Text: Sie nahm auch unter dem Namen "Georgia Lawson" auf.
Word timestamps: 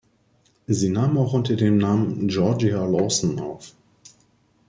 Sie 0.65 0.89
nahm 0.89 1.15
auch 1.19 1.33
unter 1.33 1.55
dem 1.55 1.77
Namen 1.77 2.27
"Georgia 2.27 2.83
Lawson" 2.83 3.37
auf. 3.39 3.75